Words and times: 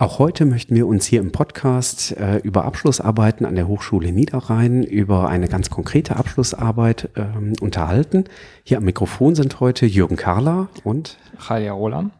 Auch 0.00 0.20
heute 0.20 0.44
möchten 0.44 0.76
wir 0.76 0.86
uns 0.86 1.06
hier 1.06 1.20
im 1.20 1.32
Podcast 1.32 2.16
äh, 2.16 2.36
über 2.44 2.64
Abschlussarbeiten 2.64 3.44
an 3.44 3.56
der 3.56 3.66
Hochschule 3.66 4.12
Niederrhein, 4.12 4.84
über 4.84 5.28
eine 5.28 5.48
ganz 5.48 5.70
konkrete 5.70 6.14
Abschlussarbeit 6.14 7.10
ähm, 7.16 7.54
unterhalten. 7.60 8.22
Hier 8.62 8.78
am 8.78 8.84
Mikrofon 8.84 9.34
sind 9.34 9.58
heute 9.58 9.86
Jürgen 9.86 10.14
Karler 10.14 10.68
und 10.84 11.18
Chalia 11.40 11.72
Rolam. 11.72 12.12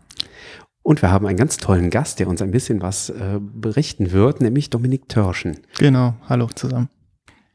Und 0.83 1.03
wir 1.03 1.13
haben 1.13 1.25
einen 1.29 1.37
ganz 1.37 1.59
tollen 1.59 1.91
Gast, 1.91 2.19
der 2.19 2.27
uns 2.27 2.43
ein 2.43 2.51
bisschen 2.51 2.83
was 2.83 3.11
äh, 3.11 3.39
berichten 3.39 4.11
wird, 4.11 4.41
nämlich 4.41 4.71
Dominik 4.71 5.09
Törschen. 5.09 5.59
Genau, 5.79 6.15
hallo 6.29 6.49
zusammen. 6.53 6.89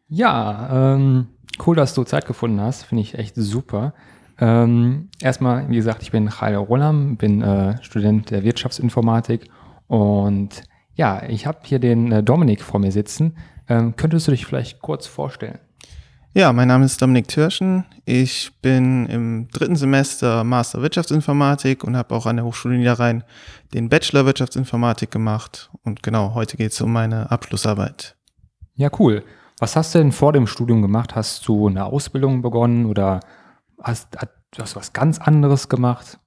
Ja, 0.08 0.94
ähm, 0.95 1.28
cool, 1.67 1.76
dass 1.76 1.94
du 1.95 2.05
Zeit 2.05 2.28
gefunden 2.28 2.62
hast, 2.62 2.84
finde 2.84 3.02
ich 3.02 3.16
echt 3.16 3.36
super. 3.36 3.94
Ähm, 4.40 5.09
erstmal, 5.20 5.70
wie 5.70 5.76
gesagt, 5.76 6.02
ich 6.02 6.12
bin 6.12 6.30
Chalia 6.30 6.59
Rolam, 6.59 7.17
bin 7.17 7.42
äh, 7.42 7.84
Student 7.84 8.31
der 8.31 8.45
Wirtschaftsinformatik 8.45 9.50
und 9.88 10.64
ja, 10.96 11.23
ich 11.28 11.48
habe 11.48 11.60
hier 11.64 11.80
den 11.80 12.12
äh, 12.12 12.23
Dominik 12.23 12.62
vor 12.62 12.80
mir 12.80 12.92
sitzen. 12.92 13.38
Ähm, 13.67 13.95
könntest 13.95 14.28
du 14.28 14.31
dich 14.31 14.45
vielleicht 14.45 14.81
kurz 14.81 15.08
vorstellen? 15.08 15.59
Ja, 16.36 16.52
mein 16.52 16.67
Name 16.67 16.86
ist 16.86 17.00
Dominik 17.00 17.28
Türschen. 17.28 17.86
Ich 18.06 18.52
bin 18.62 19.06
im 19.06 19.48
dritten 19.50 19.75
Semester 19.75 20.44
Master 20.44 20.81
Wirtschaftsinformatik 20.81 21.84
und 21.84 21.95
habe 21.95 22.16
auch 22.16 22.25
an 22.25 22.38
der 22.38 22.45
Hochschule 22.45 22.75
Niederrhein 22.75 23.23
den 23.73 23.88
Bachelor 23.88 24.25
Wirtschaftsinformatik 24.25 25.12
gemacht. 25.12 25.70
Und 25.84 26.02
genau, 26.02 26.34
heute 26.34 26.58
geht 26.58 26.72
es 26.72 26.81
um 26.81 26.92
meine 26.92 27.30
Abschlussarbeit. 27.30 28.16
Ja, 28.73 28.90
cool. 28.97 29.23
Was 29.59 29.75
hast 29.75 29.94
du 29.94 30.00
denn 30.00 30.12
vor 30.12 30.34
dem 30.34 30.47
Studium 30.47 30.81
gemacht? 30.81 31.16
Hast 31.16 31.47
du 31.47 31.68
eine 31.68 31.86
Ausbildung 31.86 32.42
begonnen 32.42 32.88
oder 32.88 33.20
hast, 33.80 34.18
hast 34.58 34.75
du 34.75 34.80
was 34.80 34.92
ganz 34.92 35.20
anderes 35.20 35.70
gemacht? 35.70 36.18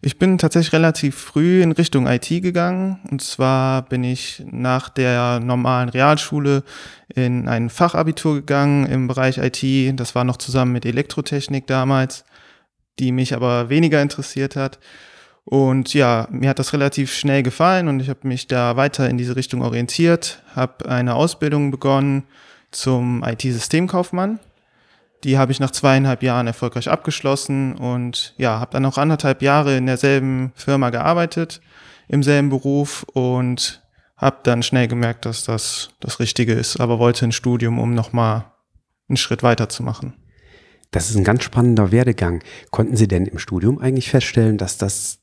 Ich 0.00 0.18
bin 0.18 0.38
tatsächlich 0.38 0.72
relativ 0.72 1.16
früh 1.16 1.60
in 1.60 1.72
Richtung 1.72 2.06
IT 2.06 2.28
gegangen. 2.28 3.00
Und 3.10 3.20
zwar 3.20 3.82
bin 3.82 4.04
ich 4.04 4.44
nach 4.50 4.88
der 4.88 5.40
normalen 5.40 5.88
Realschule 5.88 6.62
in 7.12 7.48
ein 7.48 7.68
Fachabitur 7.68 8.36
gegangen 8.36 8.86
im 8.86 9.08
Bereich 9.08 9.38
IT. 9.38 9.98
Das 9.98 10.14
war 10.14 10.24
noch 10.24 10.36
zusammen 10.36 10.72
mit 10.72 10.86
Elektrotechnik 10.86 11.66
damals, 11.66 12.24
die 13.00 13.10
mich 13.10 13.34
aber 13.34 13.70
weniger 13.70 14.00
interessiert 14.00 14.54
hat. 14.54 14.78
Und 15.44 15.94
ja, 15.94 16.28
mir 16.30 16.50
hat 16.50 16.58
das 16.58 16.74
relativ 16.74 17.12
schnell 17.12 17.42
gefallen 17.42 17.88
und 17.88 18.00
ich 18.00 18.10
habe 18.10 18.28
mich 18.28 18.46
da 18.46 18.76
weiter 18.76 19.08
in 19.08 19.16
diese 19.16 19.34
Richtung 19.34 19.62
orientiert, 19.62 20.42
habe 20.54 20.88
eine 20.90 21.14
Ausbildung 21.14 21.70
begonnen 21.70 22.24
zum 22.70 23.24
IT-Systemkaufmann 23.24 24.40
die 25.24 25.38
habe 25.38 25.52
ich 25.52 25.60
nach 25.60 25.70
zweieinhalb 25.70 26.22
Jahren 26.22 26.46
erfolgreich 26.46 26.88
abgeschlossen 26.88 27.76
und 27.76 28.34
ja, 28.38 28.60
habe 28.60 28.72
dann 28.72 28.82
noch 28.82 28.98
anderthalb 28.98 29.42
Jahre 29.42 29.76
in 29.76 29.86
derselben 29.86 30.52
Firma 30.54 30.90
gearbeitet, 30.90 31.60
im 32.08 32.22
selben 32.22 32.48
Beruf 32.48 33.04
und 33.12 33.82
habe 34.16 34.38
dann 34.42 34.62
schnell 34.62 34.88
gemerkt, 34.88 35.26
dass 35.26 35.44
das 35.44 35.90
das 36.00 36.20
Richtige 36.20 36.52
ist, 36.52 36.80
aber 36.80 36.98
wollte 36.98 37.24
ein 37.24 37.32
Studium, 37.32 37.78
um 37.78 37.94
nochmal 37.94 38.52
einen 39.08 39.16
Schritt 39.16 39.42
weiter 39.42 39.68
zu 39.68 39.82
machen. 39.82 40.14
Das 40.90 41.10
ist 41.10 41.16
ein 41.16 41.24
ganz 41.24 41.44
spannender 41.44 41.92
Werdegang. 41.92 42.42
Konnten 42.70 42.96
Sie 42.96 43.08
denn 43.08 43.26
im 43.26 43.38
Studium 43.38 43.78
eigentlich 43.78 44.10
feststellen, 44.10 44.56
dass 44.56 44.78
das 44.78 45.20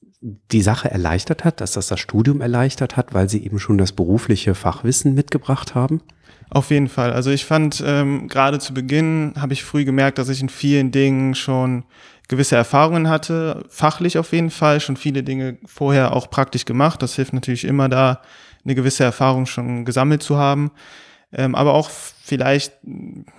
die 0.52 0.62
Sache 0.62 0.90
erleichtert 0.90 1.44
hat, 1.44 1.62
dass 1.62 1.74
das 1.74 1.88
das 1.88 2.00
Studium 2.00 2.42
erleichtert 2.42 2.98
hat, 2.98 3.14
weil 3.14 3.30
Sie 3.30 3.44
eben 3.44 3.60
schon 3.60 3.78
das 3.78 3.92
berufliche 3.92 4.56
Fachwissen 4.56 5.14
mitgebracht 5.14 5.76
haben? 5.76 6.02
Auf 6.50 6.72
jeden 6.72 6.90
Fall. 6.90 7.14
Also 7.14 7.32
ich 7.32 7.46
fand, 7.46 7.84
ähm, 7.86 8.28
gerade 8.28 8.60
zu 8.60 8.74
Beginn 8.74 9.34
habe 9.40 9.54
ich 9.54 9.64
früh 9.64 9.86
gemerkt, 9.86 10.18
dass 10.18 10.30
ich 10.30 10.42
in 10.42 10.50
vielen 10.50 10.92
Dingen 10.92 11.36
schon 11.36 11.84
gewisse 12.28 12.56
Erfahrungen 12.56 13.10
hatte, 13.10 13.64
fachlich 13.70 14.18
auf 14.18 14.32
jeden 14.32 14.50
Fall, 14.50 14.80
schon 14.80 14.98
viele 14.98 15.22
Dinge 15.22 15.58
vorher 15.66 16.14
auch 16.14 16.30
praktisch 16.30 16.66
gemacht. 16.66 17.02
Das 17.02 17.16
hilft 17.16 17.34
natürlich 17.34 17.66
immer 17.66 17.90
da, 17.90 18.22
eine 18.64 18.76
gewisse 18.76 19.04
Erfahrung 19.04 19.46
schon 19.46 19.86
gesammelt 19.86 20.24
zu 20.24 20.38
haben. 20.38 20.72
Ähm, 21.34 21.56
aber 21.56 21.74
auch 21.74 21.90
vielleicht, 21.90 22.74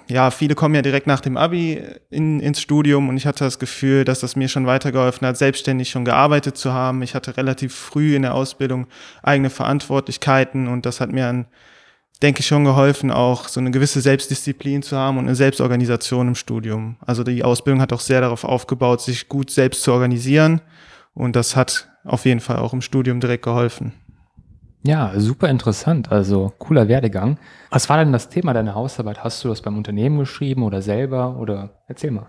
ja, 0.08 0.30
viele 0.30 0.54
kommen 0.54 0.74
ja 0.74 0.82
direkt 0.82 1.06
nach 1.06 1.20
dem 1.20 1.36
Abi 1.36 1.82
in, 2.10 2.40
ins 2.40 2.60
Studium 2.60 3.08
und 3.08 3.16
ich 3.16 3.26
hatte 3.26 3.44
das 3.44 3.58
Gefühl, 3.58 4.04
dass 4.04 4.20
das 4.20 4.36
mir 4.36 4.48
schon 4.48 4.66
weitergeholfen 4.66 5.26
hat, 5.26 5.36
selbstständig 5.36 5.90
schon 5.90 6.04
gearbeitet 6.04 6.56
zu 6.56 6.72
haben. 6.72 7.02
Ich 7.02 7.14
hatte 7.14 7.36
relativ 7.36 7.74
früh 7.74 8.14
in 8.14 8.22
der 8.22 8.34
Ausbildung 8.34 8.86
eigene 9.22 9.50
Verantwortlichkeiten 9.50 10.68
und 10.68 10.84
das 10.86 11.00
hat 11.00 11.10
mir 11.10 11.26
an 11.26 11.46
denke 12.22 12.40
ich, 12.40 12.46
schon 12.46 12.64
geholfen, 12.64 13.10
auch 13.10 13.48
so 13.48 13.60
eine 13.60 13.70
gewisse 13.70 14.00
Selbstdisziplin 14.00 14.82
zu 14.82 14.96
haben 14.96 15.18
und 15.18 15.26
eine 15.26 15.34
Selbstorganisation 15.34 16.28
im 16.28 16.34
Studium. 16.34 16.96
Also 17.04 17.24
die 17.24 17.44
Ausbildung 17.44 17.80
hat 17.80 17.92
auch 17.92 18.00
sehr 18.00 18.20
darauf 18.20 18.44
aufgebaut, 18.44 19.02
sich 19.02 19.28
gut 19.28 19.50
selbst 19.50 19.82
zu 19.82 19.92
organisieren. 19.92 20.60
Und 21.14 21.36
das 21.36 21.56
hat 21.56 21.88
auf 22.04 22.24
jeden 22.24 22.40
Fall 22.40 22.56
auch 22.56 22.72
im 22.72 22.82
Studium 22.82 23.20
direkt 23.20 23.44
geholfen. 23.44 23.92
Ja, 24.86 25.12
super 25.16 25.48
interessant. 25.48 26.12
Also 26.12 26.52
cooler 26.58 26.86
Werdegang. 26.86 27.38
Was 27.70 27.88
war 27.88 27.98
denn 27.98 28.12
das 28.12 28.28
Thema 28.28 28.52
deiner 28.52 28.76
Hausarbeit? 28.76 29.24
Hast 29.24 29.42
du 29.42 29.48
das 29.48 29.60
beim 29.60 29.76
Unternehmen 29.76 30.20
geschrieben 30.20 30.62
oder 30.62 30.80
selber? 30.80 31.38
Oder 31.40 31.70
erzähl 31.88 32.12
mal. 32.12 32.28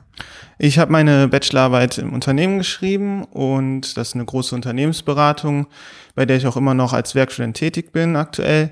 Ich 0.58 0.80
habe 0.80 0.92
meine 0.92 1.28
Bachelorarbeit 1.28 2.00
im 2.00 2.14
Unternehmen 2.14 2.58
geschrieben 2.58 3.26
und 3.26 3.96
das 3.96 4.08
ist 4.08 4.16
eine 4.16 4.26
große 4.26 4.56
Unternehmensberatung, 4.56 5.68
bei 6.16 6.26
der 6.26 6.38
ich 6.38 6.48
auch 6.48 6.58
immer 6.58 6.74
noch 6.74 6.94
als 6.94 7.14
Werkstudent 7.14 7.58
tätig 7.58 7.92
bin 7.92 8.16
aktuell. 8.16 8.72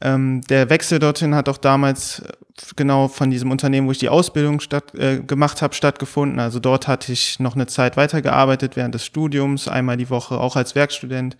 Ähm, 0.00 0.42
der 0.42 0.70
Wechsel 0.70 1.00
dorthin 1.00 1.34
hat 1.34 1.48
auch 1.48 1.58
damals 1.58 2.20
äh, 2.20 2.32
genau 2.76 3.08
von 3.08 3.28
diesem 3.28 3.50
Unternehmen, 3.50 3.88
wo 3.88 3.90
ich 3.90 3.98
die 3.98 4.08
Ausbildung 4.08 4.60
statt, 4.60 4.94
äh, 4.94 5.18
gemacht 5.18 5.62
habe, 5.62 5.74
stattgefunden. 5.74 6.38
Also 6.38 6.60
dort 6.60 6.86
hatte 6.86 7.10
ich 7.10 7.40
noch 7.40 7.56
eine 7.56 7.66
Zeit 7.66 7.96
weitergearbeitet 7.96 8.76
während 8.76 8.94
des 8.94 9.04
Studiums, 9.04 9.66
einmal 9.66 9.96
die 9.96 10.10
Woche 10.10 10.38
auch 10.38 10.54
als 10.54 10.76
Werkstudent 10.76 11.36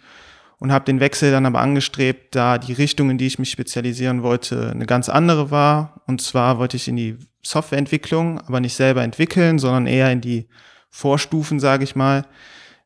und 0.58 0.72
habe 0.72 0.84
den 0.84 1.00
Wechsel 1.00 1.30
dann 1.30 1.46
aber 1.46 1.60
angestrebt, 1.60 2.34
da 2.34 2.58
die 2.58 2.72
Richtung, 2.72 3.10
in 3.10 3.18
die 3.18 3.26
ich 3.26 3.38
mich 3.38 3.50
spezialisieren 3.50 4.22
wollte, 4.22 4.70
eine 4.70 4.86
ganz 4.86 5.08
andere 5.08 5.50
war. 5.50 6.02
Und 6.06 6.22
zwar 6.22 6.58
wollte 6.58 6.76
ich 6.76 6.88
in 6.88 6.96
die 6.96 7.18
Softwareentwicklung, 7.42 8.40
aber 8.40 8.60
nicht 8.60 8.74
selber 8.74 9.02
entwickeln, 9.02 9.58
sondern 9.58 9.86
eher 9.86 10.10
in 10.10 10.20
die 10.20 10.46
Vorstufen, 10.90 11.60
sage 11.60 11.84
ich 11.84 11.96
mal, 11.96 12.24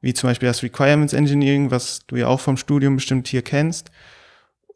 wie 0.00 0.14
zum 0.14 0.30
Beispiel 0.30 0.48
das 0.48 0.62
Requirements 0.62 1.12
Engineering, 1.12 1.70
was 1.70 2.06
du 2.06 2.16
ja 2.16 2.26
auch 2.26 2.40
vom 2.40 2.56
Studium 2.56 2.96
bestimmt 2.96 3.28
hier 3.28 3.42
kennst. 3.42 3.90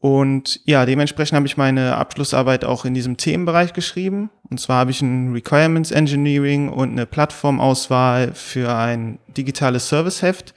Und 0.03 0.61
ja, 0.65 0.85
dementsprechend 0.85 1.37
habe 1.37 1.47
ich 1.47 1.57
meine 1.57 1.97
Abschlussarbeit 1.97 2.65
auch 2.65 2.85
in 2.85 2.93
diesem 2.93 3.17
Themenbereich 3.17 3.73
geschrieben. 3.73 4.31
Und 4.51 4.59
zwar 4.59 4.79
habe 4.79 4.91
ich 4.91 5.01
ein 5.01 5.33
Requirements 5.33 5.93
Engineering 5.93 6.69
und 6.69 6.91
eine 6.91 7.07
Plattformauswahl 7.07 8.35
für 8.35 8.75
ein 8.75 9.21
digitales 9.29 9.89
Serviceheft 9.89 10.55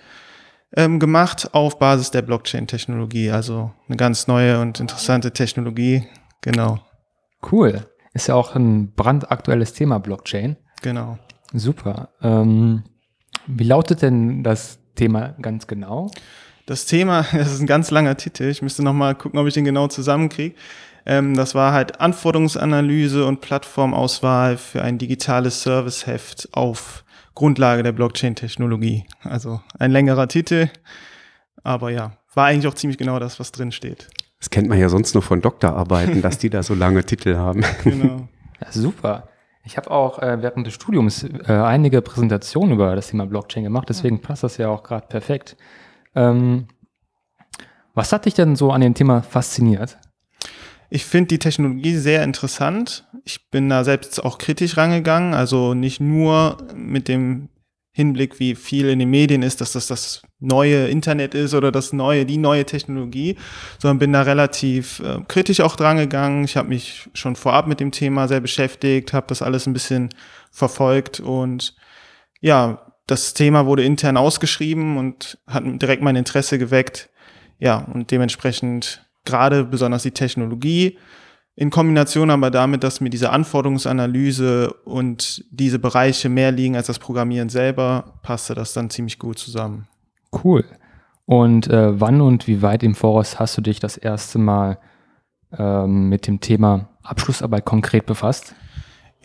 ähm, 0.76 1.00
gemacht 1.00 1.50
auf 1.54 1.80
Basis 1.80 2.12
der 2.12 2.22
Blockchain-Technologie. 2.22 3.32
Also 3.32 3.72
eine 3.88 3.98
ganz 3.98 4.28
neue 4.28 4.60
und 4.60 4.80
interessante 4.80 5.32
Technologie. 5.32 6.08
Genau. 6.42 6.80
Cool. 7.52 7.86
Ist 8.14 8.28
ja 8.28 8.36
auch 8.36 8.56
ein 8.56 8.94
brandaktuelles 8.94 9.74
Thema 9.74 10.00
Blockchain. 10.00 10.58
Genau. 10.82 11.18
Super. 11.54 12.10
Ähm, 12.22 12.84
wie 13.48 13.64
lautet 13.64 14.02
denn 14.02 14.44
das 14.44 14.80
Thema 14.96 15.36
ganz 15.42 15.68
genau? 15.68 16.12
Das 16.66 16.86
Thema, 16.86 17.26
das 17.32 17.54
ist 17.54 17.62
ein 17.62 17.68
ganz 17.68 17.92
langer 17.92 18.18
Titel, 18.18 18.44
ich 18.44 18.62
müsste 18.62 18.84
nochmal 18.84 19.16
gucken, 19.16 19.40
ob 19.40 19.48
ich 19.48 19.54
den 19.54 19.66
genau 19.66 19.88
zusammenkriege. 19.88 20.56
Ähm, 21.06 21.36
das 21.36 21.56
war 21.56 21.72
halt 21.72 22.02
Anforderungsanalyse 22.02 23.26
und 23.26 23.42
Plattformauswahl 23.42 24.58
für 24.58 24.82
ein 24.82 24.98
digitales 24.98 25.62
Serviceheft 25.62 26.50
auf 26.52 27.05
Grundlage 27.36 27.84
der 27.84 27.92
Blockchain-Technologie. 27.92 29.06
Also 29.24 29.62
ein 29.78 29.92
längerer 29.92 30.28
Titel, 30.28 30.70
aber 31.64 31.92
ja, 31.92 32.14
war 32.34 32.48
eigentlich 32.48 32.68
auch 32.68 32.76
ziemlich 32.76 32.98
genau 32.98 33.20
das, 33.20 33.40
was 33.40 33.52
drin 33.52 33.72
steht. 33.72 34.08
Das 34.40 34.50
kennt 34.50 34.68
man 34.68 34.80
ja 34.80 34.90
sonst 34.90 35.14
nur 35.14 35.24
von 35.24 35.42
Doktorarbeiten, 35.42 36.22
dass 36.22 36.38
die 36.38 36.50
da 36.50 36.64
so 36.64 36.74
lange 36.74 37.04
Titel 37.04 37.36
haben. 37.36 37.64
Genau. 37.84 38.28
Ja, 38.62 38.72
super. 38.72 39.28
Ich 39.66 39.76
habe 39.78 39.92
auch 39.92 40.20
äh, 40.20 40.42
während 40.42 40.66
des 40.66 40.74
Studiums 40.74 41.24
äh, 41.24 41.52
einige 41.52 42.02
Präsentationen 42.02 42.74
über 42.76 42.96
das 42.96 43.08
Thema 43.08 43.26
Blockchain 43.26 43.64
gemacht, 43.64 43.90
deswegen 43.90 44.22
passt 44.22 44.44
das 44.44 44.58
ja 44.58 44.70
auch 44.70 44.84
gerade 44.84 45.08
perfekt. 45.08 45.58
Ähm, 46.14 46.68
was 47.96 48.14
hat 48.14 48.26
dich 48.26 48.34
denn 48.34 48.56
so 48.56 48.72
an 48.72 48.82
dem 48.82 48.94
Thema 48.94 49.22
fasziniert? 49.24 49.98
Ich 50.90 51.06
finde 51.06 51.30
die 51.30 51.40
Technologie 51.40 51.96
sehr 51.96 52.24
interessant. 52.24 53.08
Ich 53.24 53.50
bin 53.50 53.70
da 53.70 53.84
selbst 53.84 54.24
auch 54.24 54.38
kritisch 54.38 54.78
rangegangen, 54.78 55.34
also 55.34 55.74
nicht 55.74 56.00
nur 56.00 56.58
mit 56.76 57.08
dem 57.08 57.50
Hinblick, 57.92 58.42
wie 58.42 58.56
viel 58.56 58.90
in 58.90 59.00
den 59.00 59.10
Medien 59.10 59.42
ist, 59.42 59.62
dass 59.62 59.72
das 59.72 59.88
das 59.88 60.22
neue 60.40 60.90
Internet 60.90 61.34
ist 61.34 61.54
oder 61.54 61.72
das 61.72 61.94
neue, 61.94 62.26
die 62.26 62.38
neue 62.38 62.66
Technologie, 62.66 63.38
sondern 63.80 64.00
bin 64.00 64.12
da 64.12 64.24
relativ 64.24 65.00
äh, 65.00 65.22
kritisch 65.30 65.62
auch 65.62 65.78
drangegangen. 65.78 66.44
Ich 66.44 66.58
habe 66.58 66.68
mich 66.68 67.10
schon 67.14 67.38
vorab 67.38 67.68
mit 67.68 67.80
dem 67.80 67.92
Thema 67.92 68.28
sehr 68.28 68.42
beschäftigt, 68.42 69.14
habe 69.14 69.28
das 69.30 69.42
alles 69.42 69.66
ein 69.66 69.72
bisschen 69.72 70.10
verfolgt 70.52 71.22
und 71.22 71.74
ja, 72.42 72.86
das 73.08 73.34
Thema 73.34 73.66
wurde 73.66 73.86
intern 73.86 74.18
ausgeschrieben 74.18 74.98
und 74.98 75.38
hat 75.48 75.64
direkt 75.66 76.02
mein 76.02 76.18
Interesse 76.18 76.60
geweckt. 76.60 77.10
Ja, 77.60 77.88
und 77.94 78.12
dementsprechend 78.12 79.05
gerade 79.26 79.64
besonders 79.64 80.04
die 80.04 80.12
Technologie 80.12 80.98
in 81.56 81.70
Kombination 81.70 82.30
aber 82.30 82.52
damit, 82.52 82.84
dass 82.84 83.00
mir 83.00 83.10
diese 83.10 83.30
Anforderungsanalyse 83.30 84.74
und 84.84 85.44
diese 85.52 85.80
Bereiche 85.80 86.28
mehr 86.28 86.52
liegen 86.52 86.76
als 86.76 86.88
das 86.88 87.00
Programmieren 87.00 87.50
selber, 87.50 88.20
passte 88.24 88.56
das 88.56 88.74
dann 88.74 88.90
ziemlich 88.90 89.20
gut 89.20 89.40
zusammen. 89.40 89.88
Cool. 90.44 90.66
Und 91.26 91.68
äh, 91.68 92.00
wann 92.00 92.20
und 92.20 92.48
wie 92.48 92.62
weit 92.62 92.84
im 92.84 92.94
Voraus 92.94 93.40
hast 93.40 93.58
du 93.58 93.62
dich 93.62 93.80
das 93.80 93.96
erste 93.96 94.38
Mal 94.38 94.78
ähm, 95.58 96.10
mit 96.10 96.28
dem 96.28 96.42
Thema 96.42 96.90
Abschlussarbeit 97.04 97.64
konkret 97.64 98.06
befasst? 98.06 98.54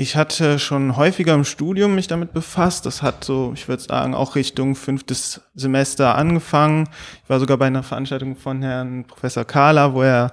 Ich 0.00 0.16
hatte 0.16 0.58
schon 0.58 0.96
häufiger 0.96 1.34
im 1.34 1.44
Studium 1.44 1.94
mich 1.94 2.06
damit 2.06 2.32
befasst. 2.32 2.86
Das 2.86 3.02
hat 3.02 3.22
so, 3.22 3.52
ich 3.54 3.68
würde 3.68 3.82
sagen, 3.82 4.14
auch 4.14 4.34
Richtung 4.34 4.74
fünftes 4.74 5.42
Semester 5.54 6.14
angefangen. 6.14 6.88
Ich 7.22 7.28
war 7.28 7.38
sogar 7.38 7.58
bei 7.58 7.66
einer 7.66 7.82
Veranstaltung 7.82 8.34
von 8.34 8.62
Herrn 8.62 9.04
Professor 9.04 9.44
Kahler, 9.44 9.92
wo 9.92 10.00
er 10.00 10.32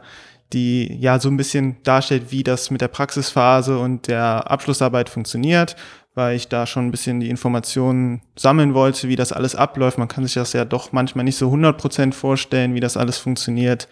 die 0.54 0.98
ja 0.98 1.20
so 1.20 1.28
ein 1.28 1.36
bisschen 1.36 1.84
darstellt, 1.84 2.32
wie 2.32 2.44
das 2.44 2.72
mit 2.72 2.80
der 2.80 2.88
Praxisphase 2.88 3.78
und 3.78 4.08
der 4.08 4.50
Abschlussarbeit 4.50 5.10
funktioniert, 5.10 5.76
weil 6.16 6.38
ich 6.38 6.48
da 6.48 6.66
schon 6.66 6.88
ein 6.88 6.92
bisschen 6.92 7.20
die 7.20 7.30
Informationen 7.30 8.22
sammeln 8.38 8.74
wollte, 8.74 9.10
wie 9.10 9.18
das 9.18 9.34
alles 9.34 9.54
abläuft. 9.54 9.98
Man 9.98 10.08
kann 10.08 10.24
sich 10.24 10.36
das 10.36 10.54
ja 10.54 10.64
doch 10.64 10.94
manchmal 10.94 11.26
nicht 11.26 11.36
so 11.36 11.52
100% 11.52 12.14
vorstellen, 12.14 12.74
wie 12.74 12.80
das 12.80 12.96
alles 12.96 13.18
funktioniert. 13.18 13.90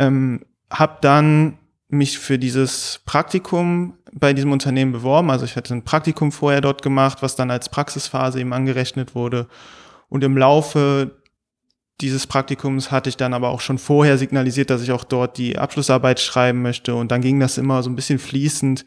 Ähm, 0.00 0.44
hab 0.68 1.00
dann 1.00 1.59
mich 1.90 2.18
für 2.18 2.38
dieses 2.38 3.00
Praktikum 3.04 3.94
bei 4.12 4.32
diesem 4.32 4.52
Unternehmen 4.52 4.92
beworben. 4.92 5.30
Also 5.30 5.44
ich 5.44 5.56
hatte 5.56 5.74
ein 5.74 5.84
Praktikum 5.84 6.32
vorher 6.32 6.60
dort 6.60 6.82
gemacht, 6.82 7.18
was 7.20 7.36
dann 7.36 7.50
als 7.50 7.68
Praxisphase 7.68 8.40
eben 8.40 8.52
angerechnet 8.52 9.14
wurde. 9.14 9.46
Und 10.08 10.24
im 10.24 10.36
Laufe 10.36 11.16
dieses 12.00 12.26
Praktikums 12.26 12.90
hatte 12.90 13.10
ich 13.10 13.16
dann 13.16 13.34
aber 13.34 13.50
auch 13.50 13.60
schon 13.60 13.78
vorher 13.78 14.18
signalisiert, 14.18 14.70
dass 14.70 14.82
ich 14.82 14.92
auch 14.92 15.04
dort 15.04 15.36
die 15.36 15.58
Abschlussarbeit 15.58 16.20
schreiben 16.20 16.62
möchte. 16.62 16.94
Und 16.94 17.10
dann 17.10 17.20
ging 17.20 17.38
das 17.40 17.58
immer 17.58 17.82
so 17.82 17.90
ein 17.90 17.96
bisschen 17.96 18.18
fließend 18.18 18.84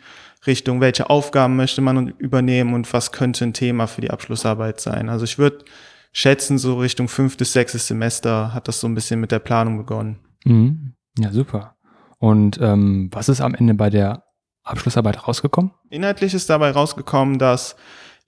Richtung, 0.47 0.81
welche 0.81 1.09
Aufgaben 1.09 1.55
möchte 1.55 1.81
man 1.81 2.09
übernehmen 2.17 2.73
und 2.73 2.91
was 2.91 3.11
könnte 3.11 3.45
ein 3.45 3.53
Thema 3.53 3.87
für 3.87 4.01
die 4.01 4.11
Abschlussarbeit 4.11 4.81
sein. 4.81 5.09
Also 5.09 5.25
ich 5.25 5.37
würde 5.37 5.63
schätzen, 6.11 6.57
so 6.57 6.77
Richtung 6.79 7.07
fünftes, 7.07 7.53
sechstes 7.53 7.87
Semester 7.87 8.53
hat 8.53 8.67
das 8.67 8.79
so 8.79 8.87
ein 8.87 8.95
bisschen 8.95 9.19
mit 9.19 9.31
der 9.31 9.39
Planung 9.39 9.77
begonnen. 9.77 10.19
Mhm. 10.43 10.93
Ja, 11.17 11.31
super. 11.31 11.72
Und 12.23 12.57
ähm, 12.61 13.09
was 13.11 13.27
ist 13.27 13.41
am 13.41 13.53
Ende 13.53 13.73
bei 13.73 13.89
der 13.89 14.23
Abschlussarbeit 14.63 15.27
rausgekommen? 15.27 15.71
Inhaltlich 15.89 16.33
ist 16.33 16.49
dabei 16.49 16.71
rausgekommen, 16.71 17.37
dass 17.37 17.75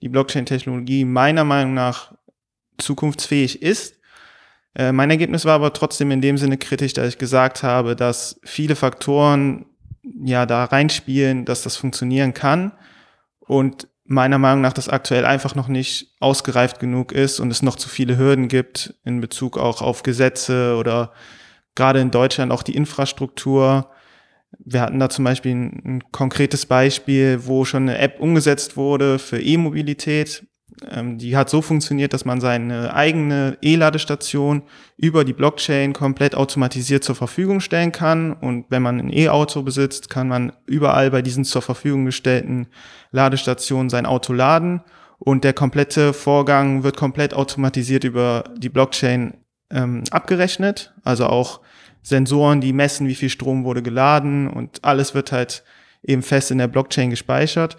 die 0.02 0.10
Blockchain-Technologie 0.10 1.06
meiner 1.06 1.44
Meinung 1.44 1.72
nach 1.72 2.12
zukunftsfähig 2.76 3.62
ist 3.62 3.96
äh, 4.76 4.92
mein 4.92 5.10
Ergebnis 5.10 5.46
war 5.46 5.54
aber 5.54 5.72
trotzdem 5.72 6.10
in 6.10 6.20
dem 6.20 6.36
Sinne 6.36 6.58
kritisch, 6.58 6.92
dass 6.92 7.08
ich 7.08 7.16
gesagt 7.16 7.62
habe, 7.62 7.96
dass 7.96 8.38
viele 8.44 8.76
Faktoren 8.76 9.64
ja 10.02 10.44
da 10.44 10.64
reinspielen, 10.64 11.46
dass 11.46 11.62
das 11.62 11.76
funktionieren 11.76 12.34
kann 12.34 12.72
und 13.40 13.88
meiner 14.04 14.36
Meinung 14.36 14.60
nach 14.60 14.74
das 14.74 14.90
aktuell 14.90 15.24
einfach 15.24 15.54
noch 15.54 15.68
nicht 15.68 16.14
ausgereift 16.20 16.78
genug 16.78 17.12
ist 17.12 17.40
und 17.40 17.50
es 17.50 17.62
noch 17.62 17.76
zu 17.76 17.88
viele 17.88 18.18
Hürden 18.18 18.48
gibt 18.48 18.94
in 19.04 19.22
Bezug 19.22 19.56
auch 19.56 19.80
auf 19.80 20.02
Gesetze 20.02 20.76
oder 20.76 21.12
gerade 21.76 22.00
in 22.00 22.10
Deutschland 22.10 22.50
auch 22.50 22.62
die 22.62 22.74
Infrastruktur. 22.74 23.90
Wir 24.58 24.80
hatten 24.80 24.98
da 24.98 25.08
zum 25.08 25.24
Beispiel 25.24 25.52
ein, 25.52 25.82
ein 25.84 26.02
konkretes 26.10 26.66
Beispiel, 26.66 27.46
wo 27.46 27.64
schon 27.64 27.84
eine 27.84 27.98
App 27.98 28.20
umgesetzt 28.20 28.76
wurde 28.76 29.18
für 29.18 29.40
E-Mobilität 29.40 30.44
ähm, 30.90 31.18
die 31.18 31.36
hat 31.36 31.48
so 31.48 31.62
funktioniert, 31.62 32.12
dass 32.12 32.24
man 32.24 32.40
seine 32.40 32.94
eigene 32.94 33.56
E-Ladestation 33.62 34.62
über 34.96 35.24
die 35.24 35.32
Blockchain 35.32 35.92
komplett 35.92 36.34
automatisiert 36.34 37.04
zur 37.04 37.14
Verfügung 37.14 37.60
stellen 37.60 37.92
kann. 37.92 38.32
Und 38.32 38.66
wenn 38.68 38.82
man 38.82 38.98
ein 38.98 39.12
E-Auto 39.12 39.62
besitzt, 39.62 40.10
kann 40.10 40.28
man 40.28 40.52
überall 40.66 41.10
bei 41.10 41.22
diesen 41.22 41.44
zur 41.44 41.62
Verfügung 41.62 42.04
gestellten 42.04 42.68
Ladestationen 43.10 43.90
sein 43.90 44.06
Auto 44.06 44.32
laden. 44.32 44.82
Und 45.18 45.44
der 45.44 45.54
komplette 45.54 46.12
Vorgang 46.12 46.82
wird 46.82 46.96
komplett 46.96 47.32
automatisiert 47.32 48.04
über 48.04 48.44
die 48.56 48.68
Blockchain 48.68 49.34
ähm, 49.70 50.04
abgerechnet. 50.10 50.94
Also 51.04 51.26
auch 51.26 51.60
Sensoren, 52.02 52.60
die 52.60 52.72
messen, 52.72 53.08
wie 53.08 53.14
viel 53.14 53.30
Strom 53.30 53.64
wurde 53.64 53.82
geladen 53.82 54.48
und 54.48 54.84
alles 54.84 55.14
wird 55.14 55.32
halt 55.32 55.64
eben 56.02 56.22
fest 56.22 56.50
in 56.50 56.58
der 56.58 56.68
Blockchain 56.68 57.10
gespeichert. 57.10 57.76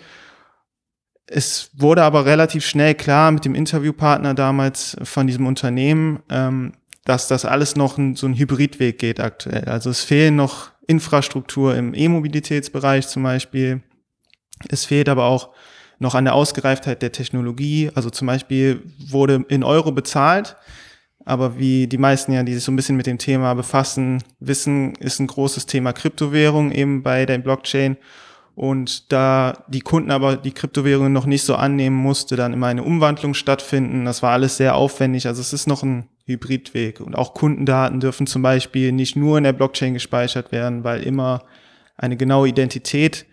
Es 1.28 1.72
wurde 1.74 2.04
aber 2.04 2.26
relativ 2.26 2.66
schnell 2.66 2.96
klar 2.96 3.32
mit 3.32 3.46
dem 3.46 3.56
Interviewpartner 3.56 4.34
damals 4.34 4.98
von 5.04 5.28
diesem 5.28 5.46
Unternehmen, 5.46 6.20
ähm, 6.30 6.74
dass 7.06 7.28
das 7.28 7.46
alles 7.46 7.76
noch 7.76 7.98
ein, 7.98 8.16
so 8.16 8.28
ein 8.28 8.34
Hybridweg 8.34 8.98
geht 9.00 9.20
aktuell. 9.20 9.66
Also 9.66 9.90
es 9.90 10.04
fehlen 10.04 10.36
noch 10.36 10.72
Infrastruktur 10.88 11.76
im 11.76 11.94
E-Mobilitätsbereich 11.94 13.08
zum 13.08 13.24
Beispiel. 13.24 13.82
Es 14.70 14.86
fehlt 14.86 15.10
aber 15.10 15.26
auch 15.26 15.50
noch 16.00 16.16
an 16.16 16.26
der 16.26 16.34
Ausgereiftheit 16.34 17.02
der 17.02 17.12
Technologie. 17.12 17.92
Also 17.96 18.10
zum 18.10 18.28
Beispiel 18.28 18.82
wurde 19.10 19.46
in 19.50 19.64
Euro 19.64 19.92
bezahlt, 19.92 20.56
aber 21.28 21.60
wie 21.60 21.88
die 21.88 21.98
meisten 21.98 22.32
ja, 22.32 22.42
die 22.44 22.54
sich 22.54 22.64
so 22.64 22.72
ein 22.72 22.78
bisschen 22.78 22.96
mit 22.96 23.06
dem 23.06 23.18
Thema 23.18 23.54
befassen, 23.54 24.24
wissen, 24.40 24.96
ist 24.96 25.20
ein 25.20 25.28
großes 25.28 25.66
Thema 25.66 25.92
Kryptowährung 25.92 26.72
eben 26.72 27.04
bei 27.04 27.26
der 27.26 27.38
Blockchain. 27.40 27.98
Und 28.56 29.12
da 29.12 29.66
die 29.68 29.82
Kunden 29.82 30.10
aber 30.10 30.38
die 30.38 30.54
Kryptowährungen 30.54 31.12
noch 31.12 31.26
nicht 31.26 31.44
so 31.44 31.56
annehmen 31.56 31.98
musste, 31.98 32.38
dann 32.38 32.54
immer 32.54 32.68
eine 32.68 32.82
Umwandlung 32.82 33.34
stattfinden. 33.34 34.06
Das 34.06 34.24
war 34.24 34.32
alles 34.32 34.56
sehr 34.56 34.76
aufwendig. 34.76 35.28
Also 35.28 35.42
es 35.42 35.52
ist 35.52 35.68
noch 35.68 35.84
ein 35.84 36.08
Hybridweg. 36.28 37.02
Und 37.02 37.18
auch 37.18 37.34
Kundendaten 37.34 38.00
dürfen 38.00 38.26
zum 38.26 38.42
Beispiel 38.42 38.94
nicht 38.94 39.18
nur 39.18 39.38
in 39.38 39.44
der 39.44 39.54
Blockchain 39.54 39.94
gespeichert 39.94 40.54
werden, 40.54 40.86
weil 40.86 41.04
immer 41.04 41.44
eine 41.98 42.16
genaue 42.16 42.48
Identität 42.48 43.26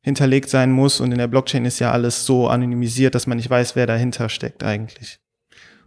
hinterlegt 0.00 0.48
sein 0.48 0.70
muss. 0.70 1.00
Und 1.00 1.10
in 1.10 1.18
der 1.18 1.26
Blockchain 1.26 1.64
ist 1.64 1.80
ja 1.80 1.90
alles 1.90 2.24
so 2.24 2.46
anonymisiert, 2.46 3.16
dass 3.16 3.26
man 3.26 3.38
nicht 3.38 3.50
weiß, 3.50 3.74
wer 3.74 3.88
dahinter 3.88 4.28
steckt 4.28 4.62
eigentlich. 4.62 5.18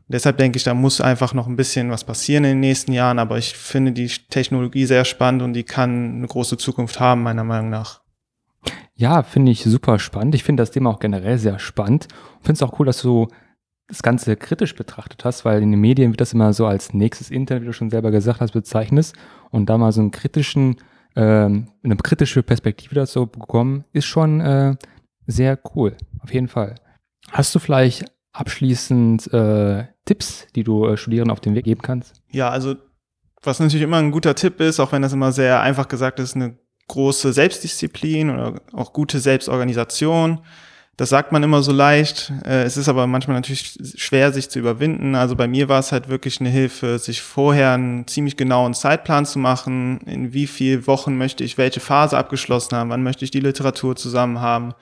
Deshalb 0.08 0.38
denke 0.38 0.58
ich, 0.58 0.64
da 0.64 0.74
muss 0.74 1.02
einfach 1.02 1.34
noch 1.34 1.48
ein 1.48 1.56
bisschen 1.56 1.90
was 1.90 2.04
passieren 2.04 2.44
in 2.44 2.52
den 2.52 2.60
nächsten 2.60 2.94
Jahren. 2.94 3.18
Aber 3.18 3.38
ich 3.38 3.54
finde 3.54 3.92
die 3.92 4.08
Technologie 4.08 4.86
sehr 4.86 5.06
spannend 5.06 5.42
und 5.42 5.54
die 5.54 5.64
kann 5.64 6.18
eine 6.18 6.28
große 6.28 6.58
Zukunft 6.58 7.00
haben, 7.00 7.24
meiner 7.24 7.44
Meinung 7.44 7.70
nach. 7.70 8.02
Ja, 8.94 9.24
finde 9.24 9.52
ich 9.52 9.64
super 9.64 10.00
spannend. 10.00 10.36
Ich 10.36 10.44
finde 10.44 10.62
das 10.62 10.72
Thema 10.72 10.92
auch 10.92 11.00
generell 11.00 11.38
sehr 11.38 11.60
spannend. 11.60 12.08
Finde 12.42 12.54
es 12.54 12.64
auch 12.64 12.80
cool, 12.80 12.86
dass 12.86 13.02
du 13.02 13.28
das 13.88 14.02
Ganze 14.04 14.36
kritisch 14.36 14.76
betrachtet 14.76 15.26
hast, 15.26 15.46
weil 15.46 15.62
in 15.62 15.72
den 15.72 15.80
Medien 15.80 16.12
wird 16.12 16.22
das 16.22 16.34
immer 16.34 16.54
so 16.54 16.66
als 16.66 16.94
nächstes 16.94 17.30
Internet, 17.30 17.64
wie 17.64 17.68
du 17.68 17.74
schon 17.74 17.90
selber 17.90 18.12
gesagt 18.12 18.42
hast, 18.42 18.52
bezeichnet. 18.52 19.14
Und 19.52 19.70
da 19.70 19.78
mal 19.78 19.92
so 19.92 20.02
einen 20.02 20.12
kritischen, 20.12 20.78
ähm, 21.16 21.68
eine 21.84 21.98
kritische 21.98 22.42
Perspektive 22.42 22.96
dazu 22.96 23.28
bekommen, 23.28 23.86
ist 23.92 24.06
schon 24.06 24.40
äh, 24.42 24.76
sehr 25.28 25.60
cool. 25.76 25.98
Auf 26.20 26.34
jeden 26.34 26.48
Fall. 26.48 26.76
Hast 27.32 27.54
du 27.54 27.60
vielleicht 27.60 28.06
abschließend 28.36 29.32
äh, 29.34 29.86
Tipps, 30.06 30.48
die 30.56 30.64
du 30.64 30.86
äh, 30.86 30.98
Studierenden 30.98 31.32
auf 31.32 31.40
den 31.40 31.56
Weg 31.56 31.66
geben 31.66 31.82
kannst? 31.82 32.22
Ja, 32.32 32.50
also 32.50 32.76
was 33.42 33.60
natürlich 33.60 33.84
immer 33.84 33.98
ein 33.98 34.12
guter 34.12 34.36
Tipp 34.36 34.60
ist, 34.60 34.80
auch 34.80 34.92
wenn 34.92 35.02
das 35.02 35.14
immer 35.14 35.32
sehr 35.32 35.62
einfach 35.62 35.88
gesagt 35.88 36.20
ist, 36.20 36.36
eine 36.36 36.58
große 36.88 37.34
Selbstdisziplin 37.34 38.30
oder 38.30 38.62
auch 38.74 38.94
gute 38.94 39.20
Selbstorganisation. 39.20 40.42
Das 40.98 41.10
sagt 41.10 41.34
man 41.34 41.44
immer 41.44 41.62
so 41.62 41.74
leicht. 41.74 42.32
Äh, 42.46 42.64
es 42.64 42.78
ist 42.78 42.88
aber 42.88 43.06
manchmal 43.06 43.36
natürlich 43.36 43.78
schwer, 43.98 44.32
sich 44.32 44.50
zu 44.50 44.60
überwinden. 44.60 45.16
Also 45.16 45.36
bei 45.36 45.48
mir 45.48 45.68
war 45.68 45.80
es 45.80 45.92
halt 45.92 46.08
wirklich 46.08 46.40
eine 46.40 46.50
Hilfe, 46.50 47.00
sich 47.00 47.22
vorher 47.22 47.72
einen 47.72 48.08
ziemlich 48.08 48.38
genauen 48.38 48.74
Zeitplan 48.74 49.26
zu 49.26 49.40
machen. 49.40 50.00
In 50.06 50.34
wie 50.34 50.48
viel 50.48 50.88
Wochen 50.88 51.18
möchte 51.18 51.44
ich 51.44 51.58
welche 51.58 51.82
Phase 51.82 52.18
abgeschlossen 52.18 52.78
haben? 52.78 52.90
Wann 52.92 53.04
möchte 53.04 53.26
ich 53.26 53.32
die 53.32 53.42
Literatur 53.42 53.96
zusammen 53.96 54.40
haben? 54.40 54.74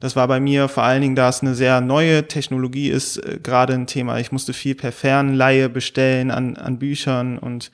Das 0.00 0.14
war 0.14 0.28
bei 0.28 0.38
mir 0.38 0.68
vor 0.68 0.84
allen 0.84 1.02
Dingen, 1.02 1.16
da 1.16 1.28
es 1.28 1.42
eine 1.42 1.54
sehr 1.54 1.80
neue 1.80 2.28
Technologie 2.28 2.88
ist, 2.88 3.16
äh, 3.18 3.38
gerade 3.42 3.74
ein 3.74 3.86
Thema. 3.86 4.18
Ich 4.18 4.32
musste 4.32 4.52
viel 4.52 4.74
per 4.74 4.92
Fernleihe 4.92 5.68
bestellen 5.68 6.30
an, 6.30 6.56
an 6.56 6.78
Büchern 6.78 7.38
und 7.38 7.70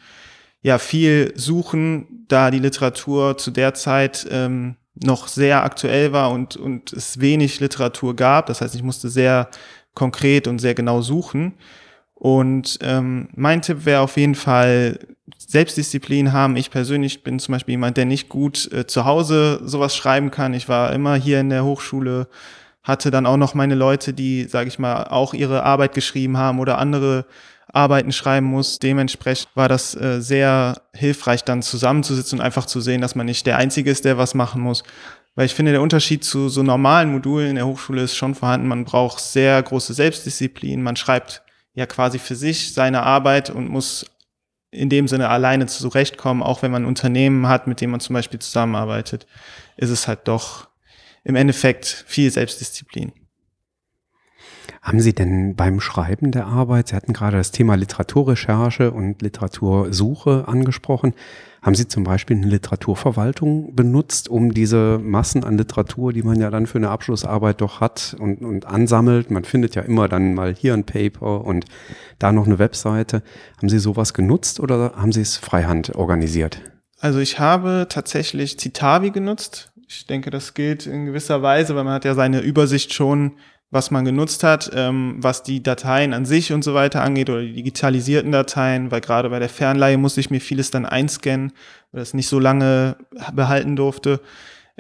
ja 0.63 0.79
viel 0.79 1.33
suchen, 1.37 2.25
da 2.29 2.51
die 2.51 2.59
Literatur 2.59 3.37
zu 3.37 3.51
der 3.51 3.75
Zeit 3.75 4.27
ähm, 4.31 4.77
noch 4.95 5.29
sehr 5.29 5.65
aktuell 5.65 6.13
war 6.13 6.31
und, 6.31 6.57
und 6.57 6.93
es 6.93 7.21
wenig 7.21 7.61
Literatur 7.61 8.17
gab. 8.17 8.47
Das 8.47 8.61
heißt, 8.61 8.75
ich 8.75 8.83
musste 8.83 9.09
sehr 9.09 9.49
konkret 9.95 10.47
und 10.49 10.59
sehr 10.59 10.75
genau 10.75 11.03
suchen. 11.03 11.55
Und 12.25 12.79
ähm, 12.81 13.29
mein 13.35 13.61
Tipp 13.61 13.85
wäre 13.85 14.01
auf 14.01 14.17
jeden 14.17 14.35
Fall 14.35 14.99
Selbstdisziplin 15.37 16.33
haben. 16.33 16.57
Ich 16.57 16.71
persönlich 16.71 17.23
bin 17.23 17.39
zum 17.39 17.53
Beispiel 17.53 17.73
jemand, 17.73 17.99
der 17.99 18.07
nicht 18.07 18.31
gut 18.31 18.73
äh, 18.73 18.87
zu 18.87 19.05
Hause 19.05 19.61
sowas 19.63 19.95
schreiben 19.95 20.31
kann. 20.31 20.55
Ich 20.55 20.67
war 20.67 20.95
immer 20.95 21.17
hier 21.17 21.39
in 21.41 21.51
der 21.51 21.67
Hochschule 21.67 22.29
hatte 22.83 23.11
dann 23.11 23.27
auch 23.27 23.37
noch 23.37 23.53
meine 23.53 23.75
Leute, 23.75 24.15
die, 24.15 24.45
sage 24.45 24.69
ich 24.69 24.79
mal, 24.79 25.05
auch 25.05 25.35
ihre 25.35 25.65
Arbeit 25.65 25.93
geschrieben 25.93 26.39
haben 26.39 26.61
oder 26.61 26.79
andere 26.79 27.27
Arbeiten 27.71 28.11
schreiben 28.11 28.47
muss. 28.47 28.79
Dementsprechend 28.79 29.49
war 29.55 29.69
das 29.69 29.95
äh, 29.95 30.23
sehr 30.23 30.81
hilfreich, 30.95 31.45
dann 31.45 31.61
zusammenzusitzen 31.61 32.39
und 32.39 32.45
einfach 32.45 32.65
zu 32.65 32.81
sehen, 32.81 33.03
dass 33.03 33.15
man 33.15 33.27
nicht 33.27 33.47
der 33.47 33.59
Einzige 33.59 33.91
ist, 33.91 34.07
der 34.07 34.17
was 34.17 34.33
machen 34.33 34.63
muss. 34.63 34.83
Weil 35.35 35.45
ich 35.45 35.55
finde, 35.55 35.73
der 35.73 35.83
Unterschied 35.83 36.25
zu 36.25 36.49
so 36.49 36.63
normalen 36.63 37.13
Modulen 37.13 37.51
in 37.51 37.57
der 37.57 37.67
Hochschule 37.67 38.01
ist 38.01 38.17
schon 38.17 38.35
vorhanden. 38.35 38.69
Man 38.69 38.87
braucht 38.87 39.21
sehr 39.21 39.63
große 39.63 39.93
Selbstdisziplin. 39.93 40.83
Man 40.83 40.97
schreibt 40.97 41.44
ja 41.75 41.87
quasi 41.87 42.19
für 42.19 42.37
sich 42.37 42.73
seine 42.73 43.03
Arbeit 43.03 43.51
und 43.51 43.69
muss 43.69 44.07
in 44.71 44.89
dem 44.89 45.09
Sinne 45.09 45.29
alleine 45.29 45.67
zurechtkommen. 45.67 46.43
Auch 46.43 46.63
wenn 46.63 46.71
man 46.71 46.83
ein 46.83 46.89
Unternehmen 46.89 47.49
hat, 47.49 47.67
mit 47.67 47.81
dem 47.81 47.91
man 47.91 48.01
zum 48.01 48.15
Beispiel 48.15 48.41
zusammenarbeitet, 48.41 49.27
ist 49.77 49.91
es 49.91 50.09
halt 50.09 50.27
doch 50.27 50.69
im 51.25 51.37
Endeffekt 51.37 51.87
viel 52.07 52.31
Selbstdisziplin. 52.31 53.13
Haben 54.85 55.01
Sie 55.01 55.15
denn 55.15 55.57
beim 55.57 55.81
Schreiben 55.81 56.31
der 56.31 56.47
Arbeit, 56.47 56.89
Sie 56.89 56.95
hatten 56.95 57.15
gerade 57.15 57.39
das 57.39 57.53
Thema 57.53 57.75
Literaturrecherche 57.75 58.91
und 58.91 59.23
Literatursuche 59.23 60.45
angesprochen, 60.47 61.15
haben 61.63 61.75
Sie 61.75 61.89
zum 61.89 62.05
Beispiel 62.05 62.37
eine 62.37 62.49
Literaturverwaltung 62.49 63.75
benutzt, 63.75 64.29
um 64.29 64.53
diese 64.53 64.99
Massen 65.03 65.43
an 65.43 65.57
Literatur, 65.57 66.13
die 66.13 66.23
man 66.23 66.39
ja 66.39 66.51
dann 66.51 66.67
für 66.67 66.77
eine 66.77 66.91
Abschlussarbeit 66.91 67.63
doch 67.63 67.81
hat 67.81 68.15
und, 68.19 68.45
und 68.45 68.67
ansammelt, 68.67 69.31
man 69.31 69.45
findet 69.45 69.75
ja 69.75 69.81
immer 69.81 70.07
dann 70.07 70.35
mal 70.35 70.55
hier 70.55 70.75
ein 70.75 70.85
Paper 70.85 71.47
und 71.47 71.65
da 72.19 72.31
noch 72.31 72.45
eine 72.45 72.59
Webseite. 72.59 73.23
Haben 73.57 73.71
Sie 73.71 73.79
sowas 73.79 74.13
genutzt 74.13 74.61
oder 74.61 74.93
haben 74.97 75.13
Sie 75.13 75.23
es 75.23 75.39
freihand 75.39 75.95
organisiert? 75.95 76.61
Also 77.01 77.21
ich 77.21 77.39
habe 77.39 77.87
tatsächlich 77.89 78.59
Citavi 78.59 79.13
genutzt. 79.13 79.73
Ich 79.89 80.07
denke, 80.07 80.29
das 80.29 80.53
gilt 80.53 80.87
in 80.87 81.07
gewisser 81.07 81.41
Weise, 81.41 81.75
weil 81.75 81.85
man 81.85 81.95
hat 81.95 82.05
ja 82.05 82.15
seine 82.15 82.41
Übersicht 82.41 82.93
schon 82.93 83.33
was 83.75 83.91
man 83.91 84.05
genutzt 84.05 84.45
hat, 84.45 84.71
ähm, 84.73 85.17
was 85.19 85.43
die 85.43 85.61
Dateien 85.61 86.15
an 86.15 86.25
sich 86.25 86.53
und 86.53 86.63
so 86.63 86.75
weiter 86.75 87.03
angeht 87.03 87.29
oder 87.29 87.43
die 87.43 87.55
digitalisierten 87.55 88.31
Dateien, 88.31 88.93
weil 88.93 89.01
gerade 89.01 89.29
bei 89.31 89.41
der 89.41 89.49
Fernleihe 89.49 89.99
musste 89.99 90.21
ich 90.21 90.31
mir 90.31 90.41
vieles 90.41 90.71
dann 90.71 90.87
einscannen, 90.87 91.53
weil 91.91 91.99
das 91.99 92.15
nicht 92.15 92.29
so 92.29 92.39
lange 92.39 92.97
behalten 93.33 93.75
durfte, 93.75 94.21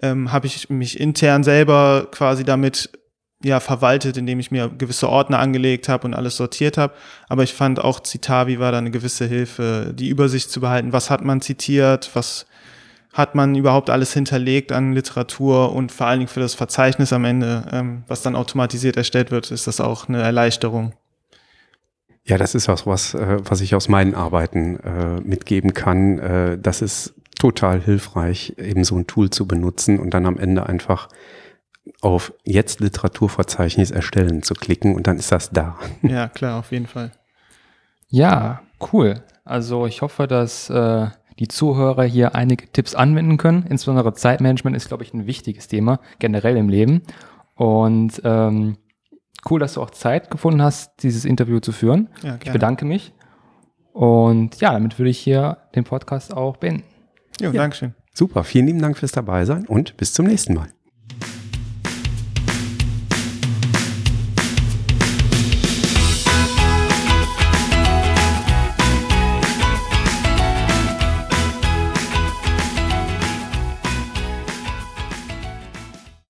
ähm, 0.00 0.30
habe 0.30 0.46
ich 0.46 0.70
mich 0.70 1.00
intern 1.00 1.42
selber 1.42 2.06
quasi 2.12 2.44
damit 2.44 2.90
ja 3.42 3.58
verwaltet, 3.58 4.16
indem 4.16 4.38
ich 4.38 4.52
mir 4.52 4.68
gewisse 4.68 5.08
Ordner 5.08 5.40
angelegt 5.40 5.88
habe 5.88 6.06
und 6.06 6.14
alles 6.14 6.36
sortiert 6.36 6.78
habe. 6.78 6.94
Aber 7.28 7.42
ich 7.42 7.52
fand 7.52 7.80
auch 7.80 8.00
Citavi 8.00 8.60
war 8.60 8.70
da 8.70 8.78
eine 8.78 8.92
gewisse 8.92 9.26
Hilfe, 9.26 9.92
die 9.92 10.08
Übersicht 10.08 10.52
zu 10.52 10.60
behalten. 10.60 10.92
Was 10.92 11.10
hat 11.10 11.24
man 11.24 11.40
zitiert? 11.40 12.10
Was 12.14 12.46
hat 13.14 13.36
man 13.36 13.54
überhaupt 13.54 13.90
alles 13.90 14.12
hinterlegt 14.12 14.72
an 14.72 14.92
Literatur 14.92 15.72
und 15.72 15.92
vor 15.92 16.08
allen 16.08 16.18
Dingen 16.18 16.28
für 16.28 16.40
das 16.40 16.54
Verzeichnis 16.54 17.12
am 17.12 17.24
Ende, 17.24 17.64
ähm, 17.72 18.02
was 18.08 18.22
dann 18.22 18.34
automatisiert 18.34 18.96
erstellt 18.96 19.30
wird, 19.30 19.52
ist 19.52 19.68
das 19.68 19.80
auch 19.80 20.08
eine 20.08 20.20
Erleichterung. 20.20 20.92
Ja, 22.24 22.38
das 22.38 22.56
ist 22.56 22.68
auch 22.68 22.86
was, 22.86 23.14
äh, 23.14 23.38
was 23.44 23.60
ich 23.60 23.74
aus 23.76 23.88
meinen 23.88 24.14
Arbeiten 24.14 24.80
äh, 24.80 25.20
mitgeben 25.20 25.74
kann. 25.74 26.18
Äh, 26.18 26.58
das 26.58 26.82
ist 26.82 27.14
total 27.38 27.80
hilfreich, 27.80 28.54
eben 28.58 28.82
so 28.82 28.96
ein 28.96 29.06
Tool 29.06 29.30
zu 29.30 29.46
benutzen 29.46 30.00
und 30.00 30.12
dann 30.12 30.26
am 30.26 30.38
Ende 30.38 30.66
einfach 30.66 31.08
auf 32.00 32.32
jetzt 32.42 32.80
Literaturverzeichnis 32.80 33.90
erstellen 33.92 34.42
zu 34.42 34.54
klicken 34.54 34.96
und 34.96 35.06
dann 35.06 35.18
ist 35.18 35.30
das 35.30 35.50
da. 35.50 35.78
Ja, 36.02 36.28
klar, 36.28 36.58
auf 36.58 36.72
jeden 36.72 36.86
Fall. 36.86 37.12
Ja, 38.08 38.62
cool. 38.92 39.22
Also 39.44 39.86
ich 39.86 40.02
hoffe, 40.02 40.26
dass 40.26 40.70
äh, 40.70 41.06
die 41.38 41.48
Zuhörer 41.48 42.04
hier 42.04 42.34
einige 42.34 42.70
Tipps 42.70 42.94
anwenden 42.94 43.36
können. 43.36 43.64
Insbesondere 43.68 44.14
Zeitmanagement 44.14 44.76
ist, 44.76 44.88
glaube 44.88 45.02
ich, 45.02 45.12
ein 45.14 45.26
wichtiges 45.26 45.68
Thema 45.68 46.00
generell 46.18 46.56
im 46.56 46.68
Leben. 46.68 47.02
Und 47.54 48.20
ähm, 48.24 48.76
cool, 49.48 49.60
dass 49.60 49.74
du 49.74 49.82
auch 49.82 49.90
Zeit 49.90 50.30
gefunden 50.30 50.62
hast, 50.62 51.02
dieses 51.02 51.24
Interview 51.24 51.60
zu 51.60 51.72
führen. 51.72 52.08
Ja, 52.22 52.38
ich 52.42 52.52
bedanke 52.52 52.84
mich. 52.84 53.12
Und 53.92 54.60
ja, 54.60 54.72
damit 54.72 54.98
würde 54.98 55.10
ich 55.10 55.18
hier 55.18 55.58
den 55.74 55.84
Podcast 55.84 56.36
auch 56.36 56.56
beenden. 56.56 56.84
Jo, 57.40 57.50
ja, 57.50 57.62
Dankeschön. 57.62 57.94
Super, 58.12 58.44
vielen 58.44 58.66
lieben 58.66 58.82
Dank 58.82 58.96
fürs 58.96 59.12
Dabeisein 59.12 59.66
und 59.66 59.96
bis 59.96 60.12
zum 60.12 60.26
nächsten 60.26 60.54
Mal. 60.54 60.68